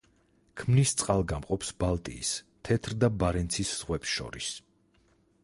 ქმნის 0.61 0.93
წყალგამყოფს 1.01 1.69
ბალტიის, 1.83 2.33
თეთრ 2.71 2.97
და 3.05 3.11
ბარენცის 3.21 3.77
ზღვებს 3.83 4.17
შორის. 4.19 4.51